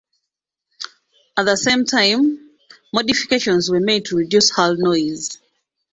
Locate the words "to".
4.05-4.15